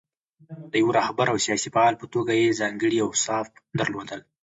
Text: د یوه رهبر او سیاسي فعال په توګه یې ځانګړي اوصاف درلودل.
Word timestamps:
د 0.71 0.73
یوه 0.81 0.93
رهبر 0.99 1.27
او 1.31 1.37
سیاسي 1.45 1.69
فعال 1.75 1.95
په 1.99 2.05
توګه 2.13 2.31
یې 2.41 2.57
ځانګړي 2.61 2.97
اوصاف 3.03 3.47
درلودل. 3.79 4.19